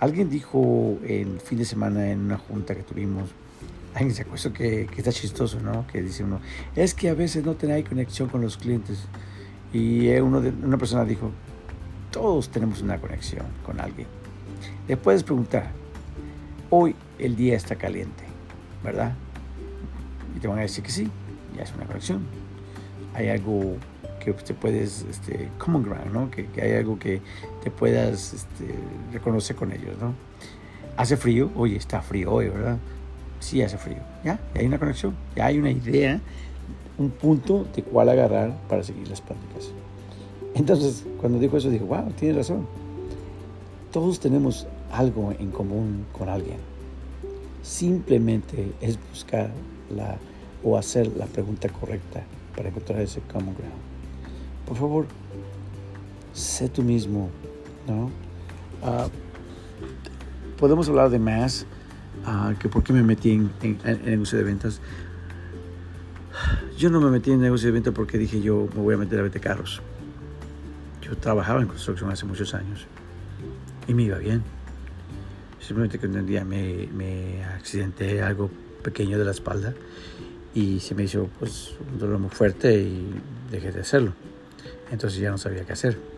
Alguien 0.00 0.28
dijo 0.28 0.98
el 1.02 1.40
fin 1.40 1.56
de 1.56 1.64
semana 1.64 2.10
en 2.10 2.20
una 2.20 2.36
junta 2.36 2.74
que 2.74 2.82
tuvimos, 2.82 3.30
Ay, 3.94 4.10
se 4.12 4.24
que, 4.24 4.86
que 4.86 4.94
está 4.98 5.12
chistoso, 5.12 5.60
¿no? 5.60 5.86
Que 5.86 6.00
dice 6.00 6.22
uno, 6.22 6.40
es 6.76 6.94
que 6.94 7.08
a 7.08 7.14
veces 7.14 7.44
no 7.44 7.54
tenéis 7.54 7.88
conexión 7.88 8.28
con 8.28 8.40
los 8.40 8.56
clientes. 8.56 9.00
Y 9.72 10.08
uno 10.18 10.40
de, 10.40 10.50
una 10.50 10.78
persona 10.78 11.04
dijo, 11.04 11.30
todos 12.10 12.50
tenemos 12.50 12.82
una 12.82 12.98
conexión 12.98 13.46
con 13.64 13.80
alguien. 13.80 14.06
Le 14.88 14.96
puedes 14.96 15.22
preguntar, 15.22 15.70
hoy 16.70 16.94
el 17.18 17.36
día 17.36 17.56
está 17.56 17.76
caliente, 17.76 18.24
¿verdad? 18.82 19.14
Y 20.36 20.40
te 20.40 20.48
van 20.48 20.58
a 20.58 20.62
decir 20.62 20.82
que 20.84 20.90
sí, 20.90 21.08
ya 21.56 21.62
es 21.62 21.74
una 21.74 21.86
conexión. 21.86 22.22
Hay 23.14 23.28
algo 23.28 23.76
que 24.20 24.32
te 24.32 24.54
puedes, 24.54 25.04
este, 25.10 25.48
common 25.58 25.82
ground, 25.82 26.12
¿no? 26.12 26.30
Que, 26.30 26.48
hay 26.60 26.72
algo 26.72 26.98
que 26.98 27.20
te 27.62 27.70
puedas 27.70 28.34
este, 28.34 28.74
reconocer 29.12 29.56
con 29.56 29.72
ellos, 29.72 29.96
¿no? 30.00 30.14
Hace 30.96 31.16
frío, 31.16 31.50
oye, 31.56 31.76
está 31.76 32.02
frío 32.02 32.32
hoy, 32.32 32.48
¿verdad? 32.48 32.78
Sí, 33.40 33.62
hace 33.62 33.78
frío, 33.78 33.98
¿ya? 34.22 34.38
hay 34.54 34.66
una 34.66 34.78
conexión, 34.78 35.16
ya 35.34 35.46
hay 35.46 35.58
una 35.58 35.70
idea, 35.70 36.20
un 36.98 37.10
punto 37.10 37.66
de 37.74 37.82
cuál 37.82 38.10
agarrar 38.10 38.54
para 38.68 38.82
seguir 38.82 39.08
las 39.08 39.20
prácticas. 39.20 39.72
Entonces, 40.54 41.06
cuando 41.18 41.38
dijo 41.38 41.56
eso, 41.56 41.70
dije, 41.70 41.84
wow, 41.84 42.10
tienes 42.18 42.36
razón. 42.36 42.66
Todos 43.92 44.20
tenemos 44.20 44.66
algo 44.92 45.32
en 45.38 45.50
común 45.50 46.04
con 46.12 46.28
alguien. 46.28 46.58
Simplemente 47.62 48.72
es 48.80 48.98
buscar 49.10 49.50
la, 49.88 50.18
o 50.62 50.76
hacer 50.76 51.08
la 51.16 51.26
pregunta 51.26 51.68
correcta 51.68 52.22
para 52.54 52.68
encontrar 52.68 53.00
ese 53.00 53.20
common 53.22 53.54
ground. 53.54 53.72
Por 54.66 54.76
favor, 54.76 55.06
sé 56.32 56.68
tú 56.68 56.82
mismo, 56.82 57.30
¿no? 57.88 58.10
Ah, 58.82 59.08
podemos 60.58 60.88
hablar 60.88 61.10
de 61.10 61.18
más, 61.18 61.66
uh, 62.26 62.56
que 62.58 62.68
por 62.68 62.82
qué 62.82 62.92
me 62.92 63.02
metí 63.02 63.32
en, 63.32 63.50
en, 63.62 63.78
en, 63.84 64.04
negocio 64.04 64.38
de 64.38 64.44
ventas. 64.44 64.80
Yo 66.76 66.90
no 66.90 67.00
me 67.00 67.10
metí 67.10 67.30
en 67.30 67.40
negocio 67.40 67.66
de 67.66 67.72
ventas 67.72 67.92
porque 67.94 68.18
dije 68.18 68.40
yo 68.40 68.68
me 68.74 68.80
voy 68.80 68.94
a 68.94 68.98
meter 68.98 69.18
a 69.18 69.22
vender 69.22 69.40
carros. 69.40 69.82
Yo 71.02 71.16
trabajaba 71.16 71.60
en 71.60 71.68
construcción 71.68 72.10
hace 72.10 72.24
muchos 72.24 72.54
años 72.54 72.86
y 73.86 73.94
me 73.94 74.04
iba 74.04 74.18
bien. 74.18 74.42
Simplemente 75.60 75.98
que 75.98 76.06
un 76.06 76.26
día 76.26 76.44
me, 76.44 76.88
me 76.94 77.44
accidenté 77.44 78.22
algo 78.22 78.50
pequeño 78.82 79.18
de 79.18 79.24
la 79.24 79.30
espalda 79.30 79.74
y 80.54 80.80
se 80.80 80.94
me 80.94 81.04
hizo 81.04 81.28
pues 81.38 81.74
un 81.92 81.98
dolor 81.98 82.18
muy 82.18 82.30
fuerte 82.30 82.80
y 82.80 83.12
dejé 83.50 83.72
de 83.72 83.80
hacerlo. 83.80 84.12
Entonces 84.90 85.20
ya 85.20 85.30
no 85.30 85.38
sabía 85.38 85.64
qué 85.64 85.72
hacer. 85.72 86.09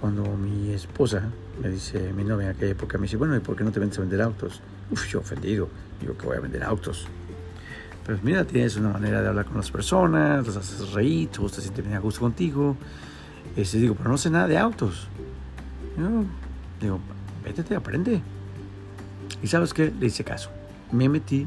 Cuando 0.00 0.24
mi 0.36 0.72
esposa 0.72 1.30
me 1.62 1.68
dice, 1.68 2.12
mi 2.12 2.24
novia 2.24 2.50
en 2.50 2.56
aquella 2.56 2.72
época, 2.72 2.98
me 2.98 3.02
dice, 3.02 3.16
bueno, 3.16 3.36
¿y 3.36 3.40
por 3.40 3.56
qué 3.56 3.64
no 3.64 3.72
te 3.72 3.80
vendes 3.80 3.98
a 3.98 4.02
vender 4.02 4.20
autos? 4.22 4.60
Uf, 4.90 5.08
yo 5.08 5.20
ofendido, 5.20 5.68
digo 6.00 6.16
que 6.16 6.26
voy 6.26 6.36
a 6.36 6.40
vender 6.40 6.62
autos. 6.62 7.06
Pero 8.04 8.18
mira, 8.22 8.44
tienes 8.44 8.76
una 8.76 8.90
manera 8.90 9.22
de 9.22 9.28
hablar 9.28 9.46
con 9.46 9.56
las 9.56 9.70
personas, 9.70 10.46
las 10.46 10.56
haces 10.56 10.92
reír, 10.92 11.28
te 11.28 11.60
sienten 11.60 11.84
bien 11.84 11.96
a 11.96 12.00
gusto 12.00 12.20
contigo. 12.20 12.76
Y 13.56 13.62
este, 13.62 13.78
digo, 13.78 13.94
pero 13.94 14.10
no 14.10 14.18
sé 14.18 14.30
nada 14.30 14.46
de 14.46 14.58
autos. 14.58 15.08
Yo 15.98 16.24
digo, 16.80 17.00
vete, 17.44 17.74
aprende. 17.74 18.20
Y 19.42 19.46
sabes 19.46 19.72
qué, 19.72 19.92
le 19.98 20.06
hice 20.06 20.22
caso. 20.22 20.50
Me 20.92 21.08
metí 21.08 21.46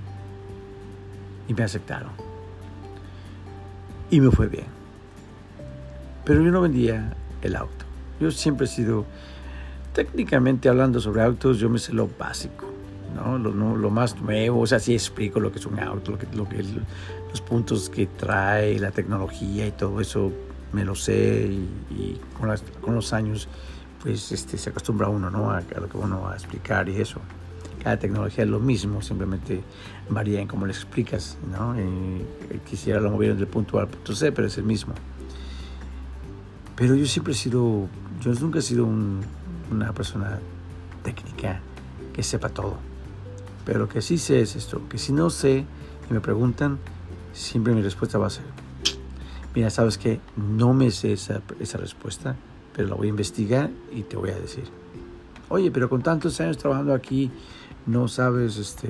y 1.48 1.53
me 1.53 1.63
aceptaron. 1.63 2.12
Y 4.10 4.20
me 4.20 4.32
fue 4.32 4.48
bien. 4.48 4.65
Pero 6.25 6.41
yo 6.41 6.51
no 6.51 6.62
vendía 6.62 7.15
el 7.41 7.56
auto. 7.56 7.87
Yo 8.20 8.32
siempre 8.32 8.66
he 8.66 8.70
sido, 8.70 9.06
técnicamente 9.94 10.70
hablando 10.70 11.00
sobre 11.00 11.22
autos, 11.22 11.60
yo 11.60 11.70
me 11.70 11.80
sé 11.80 11.94
lo 11.94 12.10
básico. 12.18 12.66
¿no? 13.16 13.38
Lo, 13.38 13.52
lo, 13.52 13.90
más 13.90 14.20
nuevo, 14.22 14.62
o 14.62 14.68
sea, 14.68 14.80
sí 14.80 14.94
explico 14.94 15.40
lo 15.40 15.52
que 15.52 15.60
es 15.60 15.66
un 15.66 15.80
auto, 15.80 16.12
lo 16.12 16.18
que, 16.18 16.28
lo 16.36 16.48
los 17.30 17.42
puntos 17.42 17.90
que 17.90 18.06
trae, 18.06 18.78
la 18.80 18.92
tecnología 18.92 19.66
y 19.66 19.72
todo 19.72 20.00
eso 20.02 20.32
me 20.72 20.84
lo 20.86 20.94
sé 20.94 21.50
y, 21.90 22.20
con, 22.38 22.94
los 22.94 23.14
años 23.14 23.48
pues 24.04 24.32
este, 24.32 24.58
se 24.58 24.70
acostumbra 24.70 25.10
uno 25.10 25.32
¿no? 25.32 25.50
a, 25.50 25.58
a, 25.58 25.80
lo 25.80 25.90
que 25.90 25.98
uno 25.98 26.22
va 26.22 26.34
a 26.34 26.36
explicar 26.36 26.88
y 26.90 27.02
eso 27.02 27.20
cada 27.84 27.98
tecnología 27.98 28.44
es 28.44 28.50
lo 28.50 28.60
mismo, 28.60 29.02
simplemente 29.02 29.62
varía 30.10 30.42
en 30.42 30.48
cómo 30.48 30.66
les 30.66 30.78
explicas, 30.78 31.38
¿no? 31.50 31.76
quisiera 32.70 33.00
lo 33.00 33.12
movieron 33.12 33.38
del 33.38 33.48
punto 33.48 33.78
A 33.78 33.84
al 33.84 33.88
punto 33.88 34.14
C, 34.14 34.32
pero 34.32 34.48
es 34.48 34.58
el 34.58 34.64
mismo. 34.64 34.94
Pero 36.76 36.96
yo 36.96 37.06
siempre 37.06 37.34
he 37.34 37.36
sido, 37.36 37.88
yo 38.22 38.34
nunca 38.34 38.60
he 38.60 38.62
sido 38.62 38.86
una 38.86 39.94
persona 39.94 40.40
técnica 41.04 41.62
que 42.14 42.24
sepa 42.24 42.50
todo. 42.50 42.78
Pero 43.66 43.80
lo 43.80 43.90
que 43.90 44.02
sí 44.02 44.18
sé 44.18 44.42
es 44.42 44.56
esto, 44.56 44.82
que 44.90 44.98
si 44.98 45.12
no 45.12 45.30
sé 45.30 45.66
y 46.10 46.14
me 46.14 46.22
preguntan, 46.22 46.80
siempre 47.34 47.74
mi 47.74 47.82
respuesta 47.82 48.18
va 48.18 48.28
a 48.28 48.30
ser, 48.30 48.46
mira, 49.54 49.70
sabes 49.70 49.98
que 49.98 50.20
no 50.36 50.74
me 50.74 50.90
sé 50.92 51.14
esa, 51.14 51.42
esa 51.60 51.78
respuesta, 51.78 52.36
pero 52.74 52.88
la 52.88 52.96
voy 52.96 53.08
a 53.08 53.10
investigar 53.10 53.70
y 53.92 54.04
te 54.04 54.16
voy 54.16 54.30
a 54.30 54.36
decir. 54.36 54.66
Oye, 55.50 55.72
pero 55.72 55.90
con 55.90 56.02
tantos 56.02 56.40
años 56.42 56.58
trabajando 56.58 56.94
aquí, 56.94 57.32
no 57.86 58.08
sabes 58.08 58.58
este, 58.58 58.90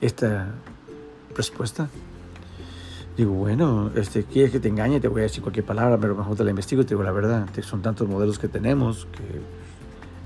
esta 0.00 0.48
respuesta. 1.36 1.88
Digo, 3.16 3.32
bueno, 3.32 3.90
este, 3.94 4.24
quieres 4.24 4.52
que 4.52 4.60
te 4.60 4.68
engañe, 4.68 5.00
te 5.00 5.08
voy 5.08 5.20
a 5.20 5.22
decir 5.22 5.42
cualquier 5.42 5.64
palabra, 5.64 5.96
pero 5.98 6.14
mejor 6.14 6.36
te 6.36 6.44
la 6.44 6.50
investigo 6.50 6.82
te 6.82 6.90
digo 6.90 7.02
la 7.02 7.12
verdad. 7.12 7.48
Son 7.62 7.80
tantos 7.80 8.06
modelos 8.06 8.38
que 8.38 8.48
tenemos 8.48 9.06
que 9.06 9.40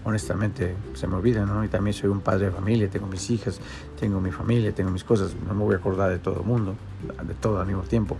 honestamente 0.04 0.75
se 0.94 1.06
me 1.06 1.14
olvida, 1.14 1.47
¿no? 1.47 1.62
Y 1.64 1.68
también 1.68 1.94
soy 1.94 2.11
un 2.11 2.20
padre 2.20 2.47
de 2.47 2.52
familia, 2.52 2.88
tengo 2.88 3.06
mis 3.06 3.30
hijas, 3.30 3.61
tengo 3.99 4.20
mi 4.20 4.32
familia, 4.32 4.75
tengo 4.75 4.90
mis 4.90 5.04
cosas, 5.04 5.37
no 5.47 5.54
me 5.54 5.62
voy 5.62 5.75
a 5.75 5.78
acordar 5.78 6.11
de 6.11 6.18
todo 6.18 6.40
el 6.40 6.47
mundo, 6.47 6.75
de 7.23 7.35
todo 7.35 7.61
al 7.61 7.66
mismo 7.66 7.82
tiempo. 7.82 8.16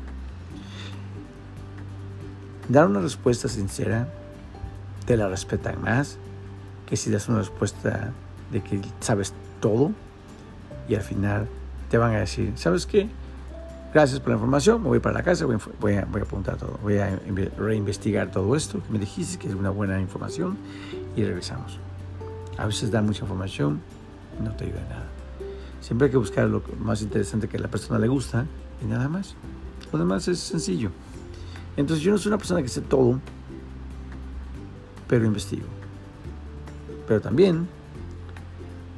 Dar 2.68 2.86
una 2.86 3.00
respuesta 3.00 3.48
sincera 3.48 4.08
te 5.04 5.16
la 5.16 5.28
respetan 5.28 5.82
más 5.82 6.18
que 6.86 6.96
si 6.96 7.10
das 7.10 7.28
una 7.28 7.38
respuesta 7.38 8.12
de 8.52 8.60
que 8.62 8.80
sabes 9.00 9.34
todo 9.60 9.90
y 10.88 10.94
al 10.94 11.02
final 11.02 11.48
te 11.88 11.98
van 11.98 12.14
a 12.14 12.20
decir, 12.20 12.52
¿sabes 12.54 12.86
qué? 12.86 13.08
Gracias 13.92 14.20
por 14.20 14.28
la 14.28 14.35
información, 14.35 14.82
me 14.82 14.88
voy 14.88 15.00
para 15.00 15.14
la 15.16 15.23
casa, 15.25 15.47
voy, 15.47 15.56
a, 15.56 15.61
voy 15.80 15.94
a, 15.94 16.23
apuntar 16.23 16.56
todo, 16.56 16.78
voy 16.80 16.99
a 16.99 17.18
reinvestigar 17.59 18.30
todo 18.30 18.54
esto 18.54 18.80
que 18.80 18.92
me 18.92 19.00
dijiste 19.00 19.37
que 19.37 19.49
es 19.49 19.54
una 19.54 19.70
buena 19.70 20.00
información 20.00 20.56
y 21.16 21.25
regresamos. 21.25 21.78
A 22.56 22.66
veces 22.66 22.92
da 22.92 23.02
mucha 23.02 23.23
información 23.23 23.80
no 24.40 24.52
te 24.52 24.64
ayuda 24.64 24.80
en 24.80 24.88
nada. 24.88 25.09
Siempre 25.80 26.06
hay 26.06 26.12
que 26.12 26.18
buscar 26.18 26.47
lo 26.49 26.62
más 26.78 27.02
interesante 27.02 27.49
que 27.49 27.56
a 27.56 27.61
la 27.61 27.68
persona 27.68 27.99
le 27.99 28.06
gusta 28.06 28.47
y 28.80 28.87
nada 28.87 29.09
más. 29.09 29.35
Lo 29.92 29.99
demás 29.99 30.28
es 30.28 30.38
sencillo. 30.38 30.90
Entonces 31.76 32.04
yo 32.04 32.12
no 32.12 32.18
soy 32.18 32.30
una 32.30 32.38
persona 32.38 32.62
que 32.62 32.68
sé 32.68 32.82
todo, 32.82 33.18
pero 35.09 35.25
investigo. 35.25 35.66
Pero 37.09 37.20
también 37.20 37.66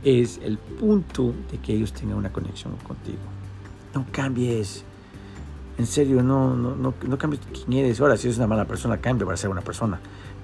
es 0.04 0.38
el 0.42 0.58
punto 0.58 1.32
de 1.50 1.58
que 1.58 1.72
ellos 1.72 1.92
tengan 1.94 2.18
una 2.18 2.30
conexión 2.32 2.76
contigo. 2.76 3.20
No 3.94 4.06
cambies. 4.10 4.84
En 5.78 5.86
serio, 5.86 6.22
no, 6.22 6.54
no, 6.54 6.76
no, 6.76 6.94
no 7.06 7.18
cambies 7.18 7.42
quién 7.52 7.84
eres. 7.84 8.00
Ahora, 8.00 8.16
si 8.16 8.26
eres 8.26 8.38
una 8.38 8.46
mala 8.46 8.66
persona, 8.66 8.98
cambia 8.98 9.26
para 9.26 9.36
ser 9.36 9.50
una 9.50 9.62
persona. 9.62 10.00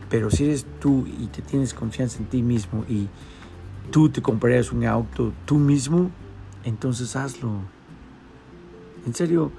Pero 0.09 0.31
si 0.31 0.45
eres 0.45 0.67
tú 0.81 1.07
y 1.07 1.27
te 1.27 1.43
tienes 1.43 1.75
confianza 1.75 2.19
en 2.19 2.27
ti 2.27 2.43
mismo 2.43 2.85
y 2.89 3.09
tú 3.91 4.09
te 4.09 4.23
comprarías 4.23 4.73
un 4.73 4.85
auto 4.85 5.33
tú 5.45 5.57
mismo, 5.57 6.11
entonces 6.65 7.15
hazlo. 7.15 7.51
En 9.07 9.15
serio, 9.15 9.53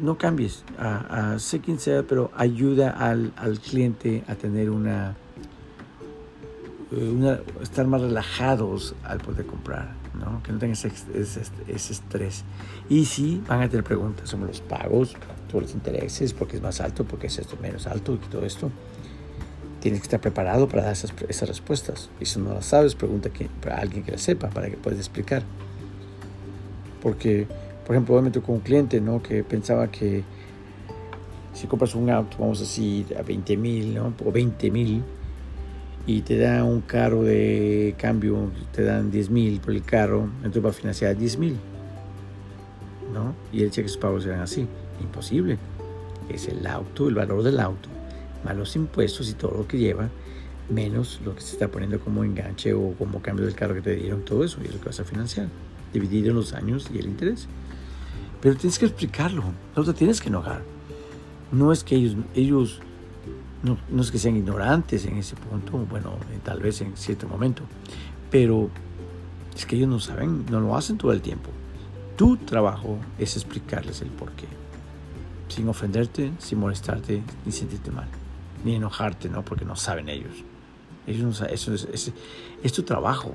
no 0.00 0.18
cambies. 0.18 0.64
Sé 1.38 1.60
quien 1.60 1.78
sea, 1.78 2.02
pero 2.02 2.30
ayuda 2.36 2.90
al, 2.90 3.32
al 3.36 3.60
cliente 3.60 4.24
a 4.26 4.34
tener 4.34 4.70
una 4.70 5.16
eh, 6.92 7.42
estar 7.62 7.86
más 7.86 8.00
relajados 8.00 8.96
al 9.04 9.18
poder 9.18 9.46
comprar, 9.46 9.92
¿no? 10.18 10.42
que 10.42 10.52
no 10.52 10.58
tengan 10.58 10.72
ese, 10.72 10.90
ese, 11.14 11.92
estrés. 11.92 12.44
Y 12.88 13.04
sí, 13.04 13.42
van 13.46 13.62
a 13.62 13.68
tener 13.68 13.84
preguntas 13.84 14.28
sobre 14.28 14.48
los 14.48 14.60
pagos, 14.60 15.14
sobre 15.50 15.66
los 15.66 15.74
intereses, 15.74 16.32
porque 16.32 16.56
es 16.56 16.62
más 16.62 16.80
alto, 16.80 17.04
porque 17.04 17.28
es 17.28 17.38
esto 17.38 17.56
menos 17.62 17.86
alto 17.86 18.14
y 18.14 18.28
todo 18.28 18.44
esto. 18.44 18.70
Tienes 19.80 20.00
que 20.00 20.04
estar 20.04 20.20
preparado 20.20 20.68
para 20.68 20.82
dar 20.82 20.92
esas, 20.92 21.14
esas 21.28 21.48
respuestas. 21.48 22.10
Y 22.20 22.26
si 22.26 22.40
no 22.40 22.52
las 22.54 22.66
sabes, 22.66 22.96
pregunta 22.96 23.30
a 23.70 23.74
alguien 23.76 24.02
que 24.02 24.10
las 24.10 24.22
sepa 24.22 24.50
para 24.50 24.68
que 24.68 24.76
puedas 24.76 24.98
explicar. 24.98 25.44
Porque, 27.00 27.46
por 27.86 27.94
ejemplo, 27.94 28.16
hoy 28.16 28.22
me 28.22 28.30
tocó 28.30 28.52
un 28.52 28.60
cliente 28.60 29.00
¿no? 29.00 29.22
que 29.22 29.44
pensaba 29.44 29.90
que 29.90 30.24
si 31.54 31.66
compras 31.66 31.94
un 31.94 32.10
auto, 32.10 32.36
vamos 32.40 32.58
a 32.58 32.62
decir, 32.62 33.16
a 33.16 33.22
20 33.22 33.56
mil 33.56 33.94
¿no? 33.94 34.12
o 34.24 34.32
20 34.32 34.70
mil, 34.70 35.02
y 36.10 36.22
te 36.22 36.38
da 36.38 36.64
un 36.64 36.80
carro 36.80 37.22
de 37.22 37.94
cambio, 37.96 38.50
te 38.72 38.82
dan 38.82 39.12
10 39.12 39.30
mil 39.30 39.60
por 39.60 39.70
el 39.72 39.84
carro, 39.84 40.28
entonces 40.38 40.64
va 40.64 40.70
a 40.70 40.72
financiar 40.72 41.16
10 41.16 41.38
mil. 41.38 41.56
¿No? 43.14 43.36
Y 43.52 43.62
el 43.62 43.70
cheque 43.70 43.88
sus 43.88 43.96
pagos 43.96 44.24
serán 44.24 44.40
así. 44.40 44.66
Imposible. 45.00 45.56
Es 46.28 46.48
el 46.48 46.66
auto, 46.66 47.08
el 47.08 47.14
valor 47.14 47.44
del 47.44 47.60
auto, 47.60 47.88
más 48.44 48.56
los 48.56 48.74
impuestos 48.74 49.30
y 49.30 49.34
todo 49.34 49.58
lo 49.58 49.68
que 49.68 49.78
lleva, 49.78 50.08
menos 50.68 51.20
lo 51.24 51.36
que 51.36 51.42
se 51.42 51.52
está 51.52 51.68
poniendo 51.68 52.00
como 52.00 52.24
enganche 52.24 52.74
o 52.74 52.92
como 52.98 53.22
cambio 53.22 53.46
del 53.46 53.54
carro 53.54 53.74
que 53.74 53.82
te 53.82 53.94
dieron, 53.94 54.24
todo 54.24 54.42
eso, 54.42 54.58
y 54.62 54.66
es 54.66 54.74
lo 54.74 54.80
que 54.80 54.86
vas 54.86 54.98
a 54.98 55.04
financiar, 55.04 55.46
dividido 55.92 56.30
en 56.30 56.36
los 56.36 56.54
años 56.54 56.90
y 56.92 56.98
el 56.98 57.06
interés. 57.06 57.46
Pero 58.40 58.56
tienes 58.56 58.80
que 58.80 58.86
explicarlo, 58.86 59.44
no 59.76 59.84
te 59.84 59.92
tienes 59.92 60.20
que 60.20 60.28
enojar. 60.28 60.62
No 61.52 61.70
es 61.70 61.84
que 61.84 61.94
ellos, 61.94 62.16
ellos 62.34 62.80
No, 63.62 63.76
no 63.90 64.02
es 64.02 64.10
que 64.10 64.18
sean 64.18 64.36
ignorantes 64.36 65.04
en 65.04 65.18
ese 65.18 65.36
punto, 65.36 65.72
bueno, 65.72 66.16
tal 66.42 66.60
vez 66.60 66.80
en 66.80 66.96
cierto 66.96 67.28
momento, 67.28 67.62
pero 68.30 68.70
es 69.54 69.66
que 69.66 69.76
ellos 69.76 69.88
no 69.88 70.00
saben, 70.00 70.46
no 70.50 70.60
lo 70.60 70.76
hacen 70.76 70.96
todo 70.96 71.12
el 71.12 71.20
tiempo. 71.20 71.50
Tu 72.16 72.36
trabajo 72.38 72.98
es 73.18 73.36
explicarles 73.36 74.00
el 74.02 74.08
porqué, 74.08 74.46
sin 75.48 75.68
ofenderte, 75.68 76.32
sin 76.38 76.58
molestarte, 76.58 77.22
ni 77.44 77.52
sentirte 77.52 77.90
mal, 77.90 78.08
ni 78.64 78.76
enojarte, 78.76 79.28
¿no? 79.28 79.44
Porque 79.44 79.64
no 79.64 79.76
saben 79.76 80.08
ellos. 80.08 80.44
Ellos 81.06 81.24
no 81.24 81.32
saben, 81.32 81.54
eso 81.54 81.74
es, 81.74 82.12
es, 82.62 82.72
tu 82.72 82.82
trabajo, 82.82 83.34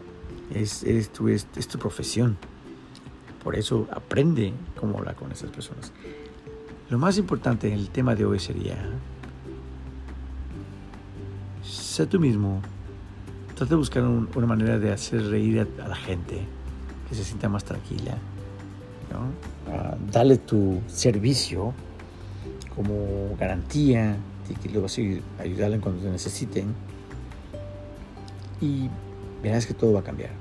es, 0.53 0.83
es, 0.83 1.11
tu, 1.11 1.27
es, 1.29 1.47
es 1.55 1.67
tu 1.67 1.77
profesión. 1.77 2.37
Por 3.43 3.55
eso 3.55 3.87
aprende 3.91 4.53
cómo 4.79 4.97
hablar 4.97 5.15
con 5.15 5.31
esas 5.31 5.51
personas. 5.51 5.91
Lo 6.89 6.99
más 6.99 7.17
importante 7.17 7.67
en 7.67 7.73
el 7.73 7.89
tema 7.89 8.15
de 8.15 8.25
hoy 8.25 8.39
sería, 8.39 8.77
sé 11.95 12.05
tú 12.07 12.19
mismo, 12.19 12.61
trata 13.55 13.69
de 13.69 13.75
buscar 13.77 14.03
una 14.03 14.47
manera 14.47 14.77
de 14.77 14.91
hacer 14.91 15.29
reír 15.29 15.65
a, 15.81 15.87
la 15.87 15.95
gente, 15.95 16.41
que 17.07 17.15
se 17.15 17.23
sienta 17.23 17.47
más 17.47 17.63
tranquila. 17.63 18.17
¿no? 19.11 19.31
dale 20.11 20.37
tu 20.37 20.81
servicio 20.87 21.73
como 22.75 23.33
garantía 23.39 24.17
de 24.49 24.55
que 24.55 24.67
luego 24.69 24.87
así 24.87 25.21
ayudarle 25.39 25.79
cuando 25.79 26.01
te 26.01 26.09
necesiten 26.09 26.75
y 28.59 28.89
verás 29.41 29.65
que 29.65 29.73
todo 29.73 29.93
va 29.93 30.01
a 30.01 30.03
cambiar. 30.03 30.31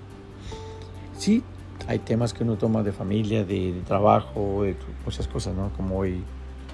Sí, 1.17 1.45
hay 1.87 2.01
temas 2.01 2.35
que 2.35 2.43
uno 2.43 2.57
toma 2.57 2.83
de 2.83 2.91
familia, 2.91 3.45
de, 3.45 3.81
trabajo, 3.87 4.65
de 4.65 4.77
muchas 5.05 5.29
cosas, 5.29 5.55
¿no? 5.55 5.71
Como 5.77 5.99
hoy 5.99 6.25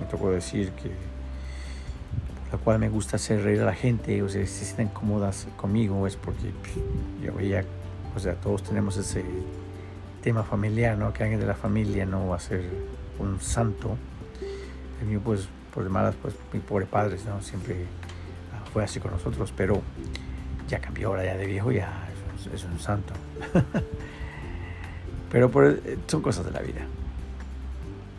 me 0.01 0.07
tocó 0.07 0.31
decir 0.31 0.71
que 0.71 0.91
la 2.53 2.59
cual 2.59 2.79
me 2.79 2.89
gusta 2.89 3.17
hacer 3.17 3.43
reír 3.43 3.61
a 3.61 3.65
la 3.65 3.75
gente, 3.75 4.23
o 4.23 4.29
sea, 4.29 4.45
si 4.47 4.65
sienten 4.65 4.89
cómodas 4.89 5.47
conmigo, 5.57 6.07
es 6.07 6.17
porque 6.17 6.53
pues, 6.61 6.73
yo 7.23 7.35
veía, 7.35 7.65
o 8.15 8.19
sea, 8.19 8.35
todos 8.35 8.63
tenemos 8.63 8.97
ese 8.97 9.25
tema 10.23 10.43
familiar, 10.43 10.99
¿no? 10.99 11.13
Que 11.13 11.23
alguien 11.23 11.41
de 11.41 11.47
la 11.47 11.55
familia 11.55 12.05
no 12.07 12.29
va 12.29 12.37
a 12.37 12.41
ser 12.41 12.63
un 13.19 13.41
santo. 13.41 13.97
El 15.01 15.09
mío, 15.09 15.21
pues, 15.25 15.49
por 15.73 15.85
demás, 15.85 16.15
pues, 16.21 16.35
mi 16.53 16.61
pobre 16.61 16.87
padre, 16.87 17.17
¿no? 17.27 17.41
Siempre 17.41 17.85
ah, 18.53 18.65
fue 18.73 18.83
así 18.83 18.99
con 18.99 19.13
nosotros, 19.13 19.53
pero 19.57 19.81
ya 20.69 20.81
cambió, 20.81 21.09
ahora 21.09 21.25
ya 21.25 21.37
de 21.37 21.47
viejo 21.47 21.71
ya 21.71 22.09
es, 22.53 22.65
un 22.65 22.79
santo. 22.81 23.13
pero 25.31 25.51
por, 25.51 25.81
son 26.07 26.23
cosas 26.23 26.45
de 26.45 26.51
la 26.51 26.61
vida. 26.61 26.81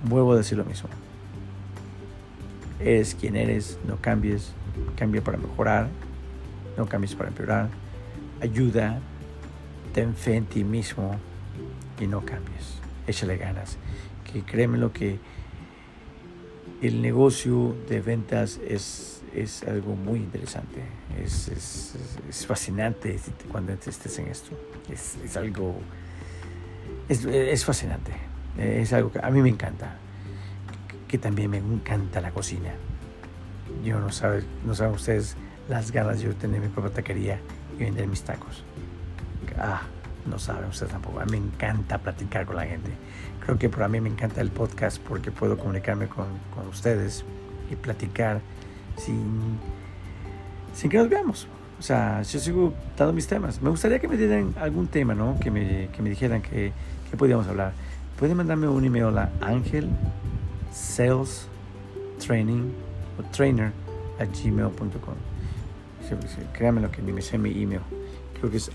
Vuelvo 0.03 0.33
a 0.33 0.37
decir 0.37 0.57
lo 0.57 0.65
mismo. 0.65 0.89
Eres 2.81 3.15
quien 3.15 3.35
eres, 3.35 3.77
no 3.87 3.97
cambies, 3.97 4.53
cambia 4.95 5.23
para 5.23 5.37
mejorar, 5.37 5.87
no 6.77 6.87
cambies 6.87 7.15
para 7.15 7.29
empeorar. 7.29 7.69
Ayuda, 8.41 8.99
ten 9.93 10.15
fe 10.15 10.35
en 10.35 10.45
ti 10.45 10.63
mismo 10.63 11.15
y 11.99 12.07
no 12.07 12.25
cambies. 12.25 12.79
Échale 13.07 13.37
ganas. 13.37 13.77
Que 14.31 14.41
créeme 14.41 14.77
lo 14.77 14.91
que 14.91 15.19
el 16.81 17.01
negocio 17.01 17.75
de 17.87 18.01
ventas 18.01 18.59
es, 18.67 19.21
es 19.35 19.61
algo 19.63 19.95
muy 19.95 20.19
interesante. 20.19 20.81
Es, 21.23 21.49
es, 21.49 21.95
es 22.27 22.47
fascinante 22.47 23.19
cuando 23.51 23.73
estés 23.73 24.17
en 24.17 24.27
esto. 24.27 24.57
Es, 24.91 25.17
es 25.23 25.37
algo. 25.37 25.75
Es, 27.07 27.63
fascinante. 27.63 28.13
Es 28.57 28.91
algo 28.93 29.11
que 29.11 29.19
a 29.19 29.29
mí 29.29 29.41
me 29.41 29.49
encanta 29.49 29.97
que 31.11 31.17
también 31.17 31.51
me 31.51 31.57
encanta 31.57 32.21
la 32.21 32.31
cocina. 32.31 32.71
Yo 33.83 33.99
no 33.99 34.13
saben, 34.13 34.45
no 34.65 34.73
saben 34.73 34.93
ustedes 34.93 35.35
las 35.67 35.91
ganas 35.91 36.19
de 36.19 36.27
yo 36.27 36.35
tener 36.35 36.61
mi 36.61 36.69
propia 36.69 36.93
taquería 36.93 37.37
y 37.77 37.83
vender 37.83 38.07
mis 38.07 38.21
tacos. 38.21 38.63
Ah, 39.59 39.81
no 40.25 40.39
saben 40.39 40.69
ustedes 40.69 40.93
tampoco. 40.93 41.19
A 41.19 41.25
mí 41.25 41.31
me 41.31 41.37
encanta 41.37 41.97
platicar 41.97 42.45
con 42.45 42.55
la 42.55 42.63
gente. 42.63 42.91
Creo 43.45 43.59
que 43.59 43.67
para 43.67 43.89
mí 43.89 43.99
me 43.99 44.07
encanta 44.07 44.39
el 44.39 44.51
podcast 44.51 45.01
porque 45.01 45.31
puedo 45.31 45.57
comunicarme 45.57 46.07
con, 46.07 46.27
con 46.55 46.69
ustedes 46.69 47.25
y 47.69 47.75
platicar 47.75 48.39
sin, 48.95 49.59
sin 50.73 50.89
que 50.89 50.97
nos 50.97 51.09
veamos. 51.09 51.45
O 51.77 51.81
sea, 51.81 52.21
yo 52.21 52.39
sigo 52.39 52.73
dando 52.97 53.11
mis 53.11 53.27
temas. 53.27 53.61
Me 53.61 53.69
gustaría 53.69 53.99
que 53.99 54.07
me 54.07 54.15
dieran 54.15 54.55
algún 54.57 54.87
tema, 54.87 55.13
¿no? 55.13 55.37
Que 55.41 55.51
me, 55.51 55.89
que 55.89 56.01
me 56.01 56.09
dijeran 56.09 56.41
que, 56.41 56.71
que 57.09 57.17
podíamos 57.17 57.47
hablar. 57.47 57.73
Pueden 58.17 58.37
mandarme 58.37 58.69
un 58.69 58.85
email 58.85 59.17
a 59.17 59.29
Ángel 59.41 59.89
sales 60.71 61.47
training 62.19 62.71
o 63.19 63.23
trainer 63.31 63.71
a 64.19 64.25
gmail.com. 64.25 65.15
Créanme 66.53 66.81
lo 66.81 66.91
que 66.91 67.01
me 67.01 67.21
sé 67.21 67.37
mi 67.37 67.51
email. 67.61 67.81
Creo 68.37 68.51
que 68.51 68.57
es 68.57 68.69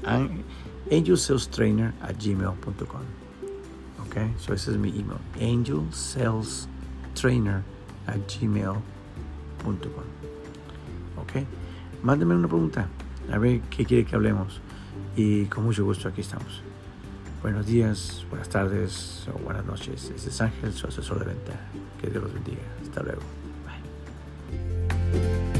angelsalstrainer 0.90 1.92
a 2.00 2.12
gmail.com. 2.12 3.02
Ok, 4.06 4.16
so 4.38 4.54
ese 4.54 4.70
es 4.70 4.78
mi 4.78 4.88
email. 4.90 5.18
angelsalstrainer 5.40 7.62
a 8.06 8.16
gmail.com. 8.16 10.04
Ok, 11.16 11.32
mándeme 12.02 12.34
una 12.34 12.48
pregunta. 12.48 12.88
A 13.32 13.38
ver 13.38 13.60
qué 13.62 13.84
quiere 13.84 14.04
que 14.04 14.14
hablemos. 14.14 14.60
Y 15.16 15.46
con 15.46 15.64
mucho 15.64 15.84
gusto 15.84 16.08
aquí 16.08 16.20
estamos. 16.20 16.62
Buenos 17.42 17.66
días, 17.66 18.26
buenas 18.28 18.48
tardes 18.48 19.26
o 19.32 19.38
buenas 19.38 19.64
noches. 19.64 20.10
Este 20.14 20.30
es 20.30 20.40
Ángel, 20.40 20.72
su 20.72 20.86
asesor 20.86 21.20
de 21.20 21.26
venta. 21.26 21.52
Que 22.00 22.08
Dios 22.08 22.24
los 22.24 22.32
bendiga. 22.32 22.62
Hasta 22.82 23.02
luego. 23.02 23.22
Bye. 23.64 25.55